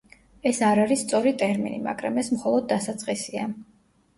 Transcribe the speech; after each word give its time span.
ეს 0.51 0.61
არ 0.67 0.79
არის 0.85 1.03
სწორი 1.05 1.33
ტერმინი, 1.43 1.77
მაგრამ 1.89 2.17
ეს 2.23 2.33
მხოლოდ 2.39 2.67
დასაწყისია. 2.73 3.45